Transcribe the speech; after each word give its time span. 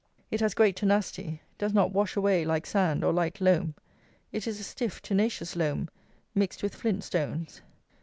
It 0.31 0.39
has 0.39 0.55
great 0.55 0.75
tenacity; 0.75 1.43
does 1.59 1.75
not 1.75 1.91
wash 1.93 2.15
away 2.15 2.43
like 2.43 2.65
sand, 2.65 3.03
or 3.03 3.13
light 3.13 3.39
loam. 3.39 3.75
It 4.31 4.47
is 4.47 4.59
a 4.59 4.63
stiff, 4.63 4.99
tenacious 4.99 5.55
loam, 5.55 5.89
mixed 6.33 6.63
with 6.63 6.73
flint 6.73 7.03
stones. 7.03 7.61